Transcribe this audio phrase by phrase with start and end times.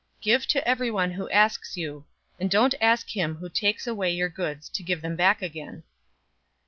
[0.17, 2.05] 006:030 Give to everyone who asks you,
[2.39, 5.83] and don't ask him who takes away your goods to give them back again.